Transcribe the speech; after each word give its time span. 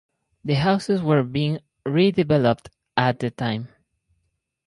The 0.43 0.55
houses 0.55 0.99
were 1.03 1.21
being 1.21 1.59
redeveloped 1.85 2.69
at 2.97 3.19
the 3.19 3.29
time. 3.29 3.67